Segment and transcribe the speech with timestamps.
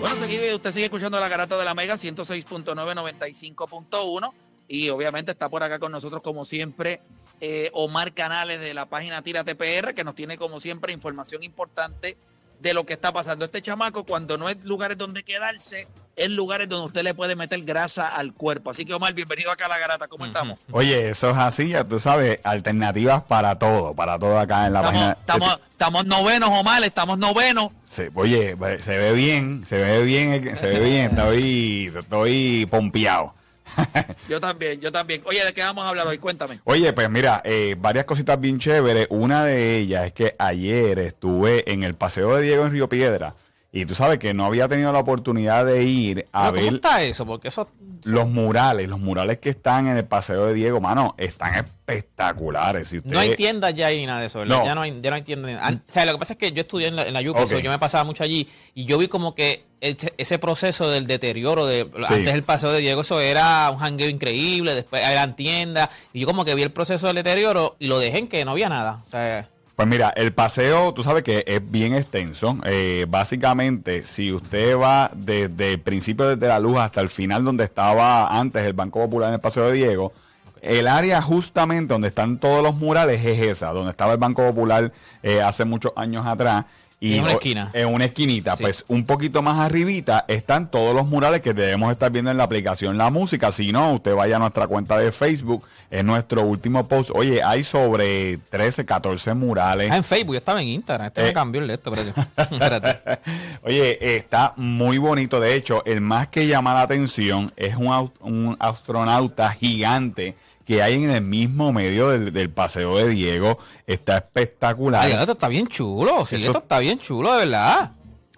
[0.00, 0.16] Bueno,
[0.56, 4.32] usted sigue escuchando la garata de la Mega 106.9, 95.1
[4.66, 7.02] y obviamente está por acá con nosotros como siempre
[7.42, 12.16] eh, Omar Canales de la página Tira TPR que nos tiene como siempre información importante
[12.60, 13.44] de lo que está pasando.
[13.44, 15.86] Este chamaco cuando no es lugares donde quedarse,
[16.20, 18.70] es lugares donde usted le puede meter grasa al cuerpo.
[18.70, 20.06] Así que Omar, bienvenido acá a la garata.
[20.06, 20.58] ¿Cómo estamos?
[20.70, 24.80] Oye, eso es así, ya tú sabes, alternativas para todo, para todo acá en la
[24.80, 25.16] Estamos, página.
[25.20, 27.70] estamos, estamos novenos, Omar, estamos novenos.
[27.88, 33.34] Se- oye, se ve bien, se ve bien, se ve bien, estoy, estoy pompeado.
[34.28, 35.22] Yo también, yo también.
[35.26, 36.18] Oye, ¿de qué vamos a hablar hoy?
[36.18, 36.58] Cuéntame.
[36.64, 39.06] Oye, pues mira, eh, varias cositas bien chéveres.
[39.10, 43.34] Una de ellas es que ayer estuve en el Paseo de Diego en Río Piedra
[43.72, 46.74] y tú sabes que no había tenido la oportunidad de ir a Pero ¿Cómo ver
[46.74, 47.24] está eso?
[47.26, 47.68] Porque eso.
[48.04, 52.88] los murales, los murales que están en el Paseo de Diego, mano, están espectaculares.
[52.88, 54.58] Si usted, No hay tiendas ya y nada de eso, ¿verdad?
[54.58, 54.64] No.
[54.64, 55.74] Ya no hay, ya no hay tiendas.
[55.76, 57.48] O sea, lo que pasa es que yo estudié en la, en la UPE, Ok.
[57.48, 61.06] so yo me pasaba mucho allí y yo vi como que el- ese proceso del
[61.06, 62.14] deterioro de Sí.
[62.14, 66.26] antes del paseo de Diego, eso era un jangueo increíble, después eran tiendas y yo
[66.26, 69.02] como que vi el proceso del deterioro y lo dejé en que no había nada.
[69.06, 69.48] O sea,
[69.80, 72.58] Pues mira, el paseo, tú sabes que es bien extenso.
[72.66, 77.64] Eh, básicamente, si usted va desde el principio desde la luz hasta el final donde
[77.64, 80.12] estaba antes el Banco Popular en el Paseo de Diego,
[80.60, 84.92] el área justamente donde están todos los murales es esa, donde estaba el Banco Popular
[85.22, 86.66] eh, hace muchos años atrás.
[87.02, 87.70] Y En una esquina.
[87.72, 88.56] En una esquinita.
[88.56, 88.62] Sí.
[88.62, 92.44] Pues un poquito más arribita están todos los murales que debemos estar viendo en la
[92.44, 93.50] aplicación La Música.
[93.52, 97.10] Si no, usted vaya a nuestra cuenta de Facebook, en nuestro último post.
[97.14, 99.90] Oye, hay sobre 13, 14 murales.
[99.90, 101.24] ah, en Facebook, yo estaba en Instagram, este Eh.
[101.24, 103.20] me cambió el esto, espérate.
[103.62, 105.40] Oye, está muy bonito.
[105.40, 110.34] De hecho, el más que llama la atención es un, un astronauta gigante
[110.70, 113.58] que hay en el mismo medio del, del paseo de Diego.
[113.88, 115.02] Está espectacular.
[115.04, 117.90] Ay, esto está bien chulo, sí, Eso- esto está bien chulo, de verdad.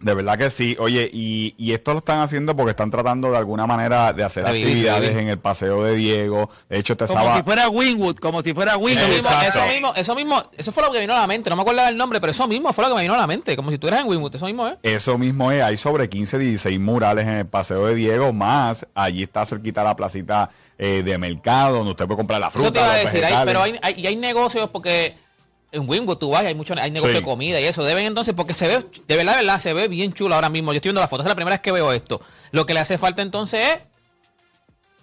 [0.00, 0.76] De verdad que sí.
[0.78, 4.46] Oye, y, y esto lo están haciendo porque están tratando de alguna manera de hacer
[4.46, 6.48] actividades en el paseo de Diego.
[6.68, 7.36] De hecho, este Como sábado...
[7.38, 9.08] si fuera Winwood, como si fuera Eso Winwood.
[9.08, 9.48] mismo, Exacto.
[9.58, 11.62] eso mismo, eso mismo, eso fue lo que me vino a la mente, no me
[11.62, 13.72] acuerdo el nombre, pero eso mismo fue lo que me vino a la mente, como
[13.72, 14.76] si tú eras en Winwood, eso mismo es.
[14.84, 19.24] Eso mismo es, hay sobre 15, 16 murales en el Paseo de Diego, más allí
[19.24, 22.78] está cerquita la placita eh, de mercado, donde usted puede comprar la fruta, Eso te
[22.78, 25.16] iba a decir, hay- pero hay, hay- y hay negocios porque
[25.72, 27.20] en Winwood tú vas hay mucho, hay negocio Sí.
[27.20, 27.84] de comida y eso.
[27.84, 30.72] Deben entonces, porque se ve, de verdad, de verdad, se ve bien chulo ahora mismo.
[30.72, 32.20] Yo estoy viendo las fotos, es la primera vez que veo esto.
[32.52, 33.78] Lo que le hace falta entonces es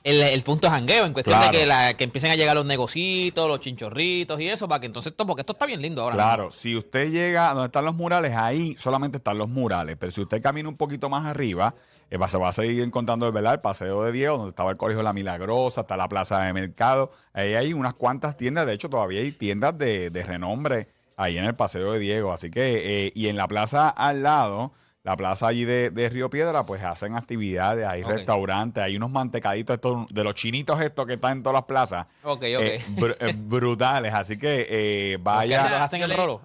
[0.06, 1.52] el, el punto de jangueo, en cuestión Claro.
[1.52, 4.86] de que, la, que empiecen a llegar los negocitos, los chinchorritos y eso, para que
[4.86, 6.16] entonces esto, porque esto está bien lindo ahora.
[6.16, 10.12] Claro, si usted llega a donde están los murales, ahí solamente están los murales, pero
[10.12, 11.76] si usted camina un poquito más arriba,
[12.10, 13.56] eh, va- se va a seguir encontrando ¿verdad?
[13.56, 17.12] el Paseo de Diego, donde estaba el Colegio La Milagrosa, está la Plaza de Mercado,
[17.34, 20.88] ahí hay unas cuantas tiendas, de hecho todavía hay tiendas de, de renombre
[21.18, 24.72] ahí en el Paseo de Diego, así que, eh, y en la plaza al lado,
[25.06, 28.10] la plaza allí de, de Río Piedra, pues hacen actividades, hay Ok.
[28.10, 32.08] restaurantes, hay unos mantecaditos estos, de los chinitos estos que están en todas las plazas.
[32.24, 32.44] Ok, ok.
[32.44, 35.70] eh, br- eh, brutales, así que eh, vaya.
[35.70, 36.42] los hacen le- rolo.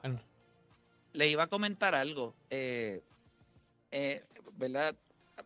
[1.14, 2.34] le iba a comentar algo.
[2.50, 3.02] eh,
[3.90, 4.22] eh,
[4.56, 4.94] ¿Verdad?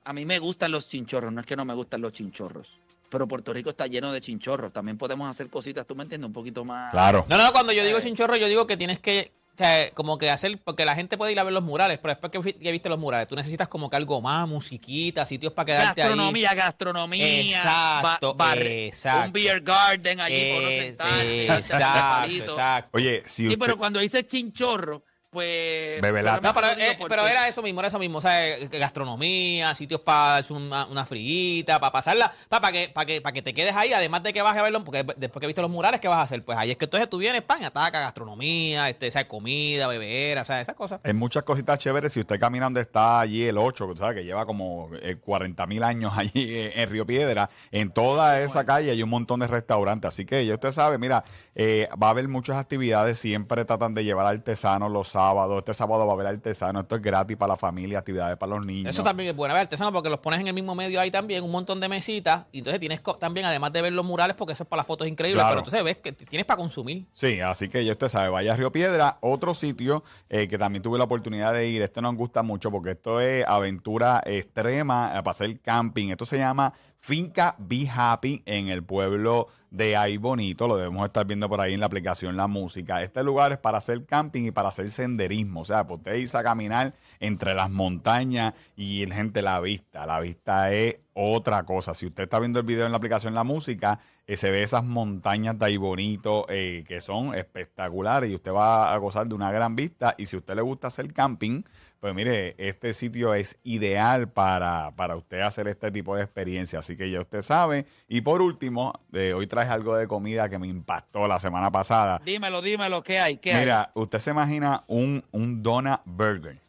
[0.05, 2.79] A mí me gustan los chinchorros, no es que no me gustan los chinchorros.
[3.09, 4.73] Pero Puerto Rico está lleno de chinchorros.
[4.73, 6.91] También podemos hacer cositas, tú me entiendes, un poquito más.
[6.91, 7.25] Claro.
[7.29, 10.31] No, no, cuando yo digo chinchorro, yo digo que tienes que, o sea, como que
[10.31, 12.89] hacer, porque la gente puede ir a ver los murales, pero después que que viste
[12.89, 16.09] los murales, tú necesitas como que algo más, musiquita, sitios para quedarte ahí.
[16.09, 17.41] gastronomía, gastronomía.
[17.41, 19.27] Exacto, exacto.
[19.27, 22.91] Un beer garden allí por sentarse, exacto, exacto.
[22.99, 23.59] Oye, si Sí, usted...
[23.61, 25.05] pero cuando dice chinchorro,
[25.35, 26.01] pues.
[26.01, 26.41] Bebe lata.
[26.41, 28.19] No, pero, eh, pero era eso mismo, era eso mismo.
[28.19, 33.05] O sea, eh, gastronomía, sitios para darse una, una friguita, para pasarla, para, que, para,
[33.05, 35.47] que, para que te quedes ahí, además de que vas a verlo, porque después que
[35.47, 36.43] viste los murales, ¿qué vas a hacer?
[36.43, 40.43] Pues ahí es que entonces tú vienes, pan, ataca gastronomía, este, o sea, comida, bebera,
[40.43, 41.01] o sea, esas cosas.
[41.05, 42.13] Hay muchas cositas chéveres.
[42.13, 44.89] Si usted camina donde está allí el 8, que sabe que lleva como
[45.25, 49.41] 40 mil años allí eh, en Río Piedra, en toda esa calle hay un montón
[49.41, 50.09] de restaurantes.
[50.09, 51.25] Así que ya usted sabe, mira,
[51.55, 53.19] eh, va a haber muchas actividades.
[53.19, 55.24] Siempre tratan de llevar artesanos los sábados.
[55.59, 56.83] Este sábado va a haber artesanos.
[56.83, 58.91] Esto es gratis para la familia, actividades para los niños.
[58.91, 61.11] Eso también es bueno, a ver, artesano, porque los pones en el mismo medio ahí
[61.11, 64.53] también, un montón de mesitas, y entonces tienes también, además de ver los murales, porque
[64.53, 65.51] eso es para las fotos increíbles, Claro.
[65.51, 67.07] pero entonces ves que tienes para consumir.
[67.15, 70.83] Sí, así que ya usted sabe, vaya a Río Piedra, otro sitio eh, que también
[70.83, 71.83] tuve la oportunidad de ir.
[71.83, 76.11] Este nos gusta mucho porque esto es aventura extrema eh, para hacer camping.
[76.11, 80.69] Esto se llama Finca Be Happy en el pueblo de Ay Bonito.
[80.69, 83.03] Lo debemos estar viendo por ahí en la aplicación La Música.
[83.03, 85.63] Este lugar es para hacer camping y para hacer senderismo.
[85.63, 90.07] O sea, usted irse a caminar entre las montañas y gente la vista.
[90.07, 91.95] La vista es otra cosa.
[91.95, 94.85] Si usted está viendo el video en la aplicación La Música, eh, se ve esas
[94.85, 99.51] montañas de ahí bonito eh, que son espectaculares y usted va a gozar de una
[99.51, 100.15] gran vista.
[100.19, 101.63] Y si a usted le gusta hacer camping,
[102.05, 106.99] Pues mire, este sitio es ideal para, para usted hacer este tipo de experiencia, así
[106.99, 107.87] que ya usted sabe.
[108.09, 112.21] Y por último, de hoy traje algo de comida que me impactó la semana pasada.
[112.25, 113.37] Dímelo, dímelo, ¿qué hay?
[113.39, 113.61] ¿Qué hay?
[113.61, 116.61] Mira, usted se imagina un, un Dona Burger.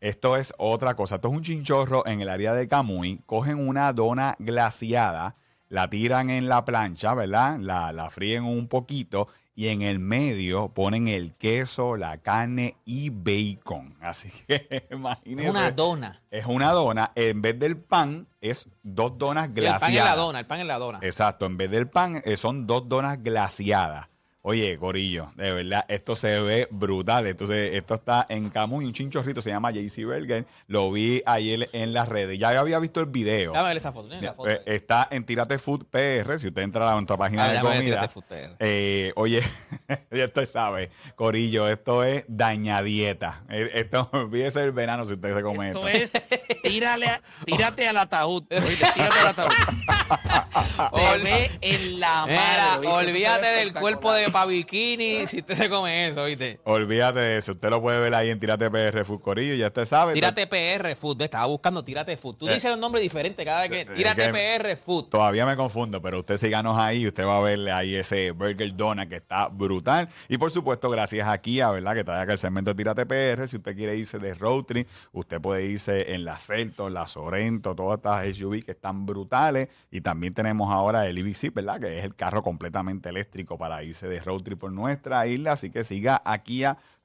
[0.00, 1.16] Esto es otra cosa.
[1.16, 3.20] Esto es un chinchorro en el área de Camuy.
[3.26, 5.36] Cogen una dona glaciada,
[5.68, 7.58] la tiran en la plancha, ¿verdad?
[7.58, 13.10] La, la fríen un poquito y en el medio ponen el queso, la carne y
[13.10, 13.96] bacon.
[14.00, 15.50] Así que imagínense.
[15.50, 16.22] Una dona.
[16.30, 17.10] Es una dona.
[17.14, 19.80] En vez del pan, es dos donas El glaciadas.
[19.80, 20.98] pan en la dona, el pan en la dona.
[21.02, 24.08] Exacto, en vez del pan eh, son dos donas glaciadas.
[24.42, 27.26] Oye, Corillo, de verdad, esto se ve brutal.
[27.26, 30.46] Entonces, esto está en Camuy, un chinchorrito, se llama JC Burger.
[30.66, 32.38] Lo vi ayer en las redes.
[32.38, 33.52] Ya había visto el video.
[33.52, 34.08] Dame esa foto.
[34.08, 34.48] ¿tienes la foto?
[34.48, 36.38] Eh, Está en Tírate Food PR.
[36.38, 37.82] Si usted entra a nuestra página Ah, de comida.
[37.84, 38.56] Tírate Food PR.
[38.60, 39.42] eh, oye,
[40.10, 43.42] ya usted sabe, Corillo, esto es dañadieta.
[43.50, 45.86] Eh, Esto olvídese el verano si usted se come esto.
[45.86, 48.44] Esto es, tírale, a- tírate al ataúd.
[48.48, 49.50] tírate al ataúd.
[50.94, 52.32] Se ve en la madre.
[52.32, 56.24] Mira, eso se olvídate ve del cuerpo de pa' bikini si usted se come eso,
[56.24, 56.60] ¿viste?
[56.64, 57.52] Olvídate de eso.
[57.52, 59.54] Usted lo puede ver ahí en Tírate PR Food Corillo.
[59.54, 60.14] Ya usted sabe.
[60.14, 62.36] Tírate PR Food, estaba buscando Tírate Food.
[62.36, 62.54] Tú Eh.
[62.54, 63.80] dices un nombre diferente cada vez que.
[63.92, 65.08] eh, Tírate que- PR Food.
[65.10, 69.08] Todavía me confundo, pero usted síganos ahí, usted va a verle ahí ese Burger Donut
[69.08, 70.08] que está brutal.
[70.28, 71.94] Y por supuesto, gracias a Kia, ¿verdad?
[71.94, 73.46] Que trae acá el segmento de Tírate PR.
[73.48, 77.74] Si usted quiere irse de road trip, usted puede irse en la Celto, la Sorento,
[77.74, 79.68] todas estas SUV que están brutales.
[79.90, 81.80] Y también tenemos ahora el EV6, ¿verdad?
[81.80, 85.52] Que es el carro completamente eléctrico para irse de road trip por nuestra isla.
[85.52, 86.40] Así que siga a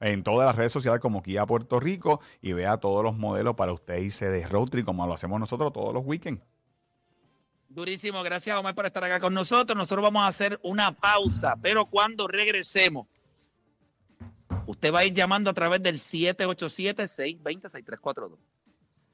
[0.00, 3.72] en todas las redes sociales como Kia Puerto Rico y vea todos los modelos para
[3.72, 6.42] usted irse de road trip como lo hacemos nosotros todos los weekends.
[7.68, 9.76] Durísimo, gracias Omar por estar acá con nosotros.
[9.76, 13.06] Nosotros vamos a hacer una pausa, pero cuando regresemos,
[14.66, 18.38] usted va a ir llamando a través del 787-620-6342.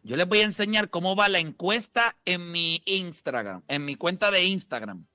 [0.05, 4.33] Yo les voy a enseñar cómo va la encuesta en mi Instagram, en mi cuenta
[4.33, 5.07] de Instagram,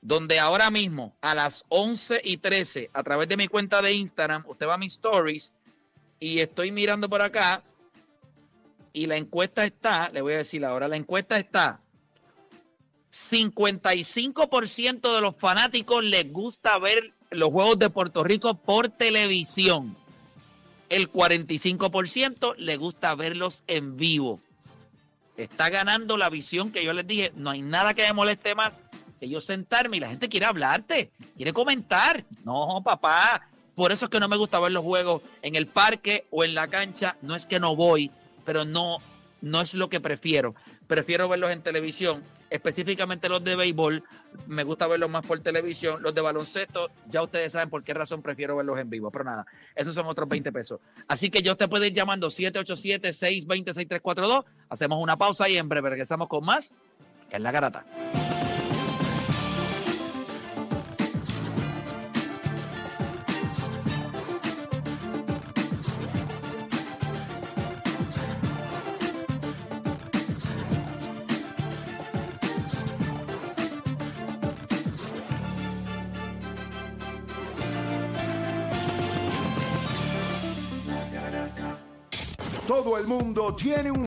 [0.00, 4.44] donde ahora mismo a las 11 y 13, a través de mi cuenta de Instagram,
[4.46, 5.54] usted va a mis stories
[6.20, 7.64] y estoy mirando por acá
[8.92, 11.80] y la encuesta está, le voy a decir ahora, la encuesta está
[13.12, 19.96] 55% de los fanáticos les gusta ver los Juegos de Puerto Rico por televisión.
[20.88, 24.40] El 45% le gusta verlos en vivo.
[25.36, 27.32] Está ganando la visión que yo les dije.
[27.36, 28.82] No hay nada que me moleste más
[29.18, 32.24] que yo sentarme y la gente quiere hablarte, quiere comentar.
[32.44, 33.48] No, papá.
[33.74, 36.54] Por eso es que no me gusta ver los juegos en el parque o en
[36.54, 37.16] la cancha.
[37.22, 38.10] No es que no voy,
[38.44, 38.98] pero no,
[39.40, 40.54] no es lo que prefiero.
[40.86, 44.02] Prefiero verlos en televisión, específicamente los de béisbol.
[44.46, 46.02] Me gusta verlos más por televisión.
[46.02, 49.10] Los de baloncesto, ya ustedes saben por qué razón prefiero verlos en vivo.
[49.10, 50.80] Pero nada, esos son otros 20 pesos.
[51.06, 54.44] Así que ya usted puede ir llamando 787-620-6342.
[54.68, 56.74] Hacemos una pausa y en breve regresamos con más
[57.30, 57.84] en la garata.
[82.68, 83.96] Todo el mundo tiene un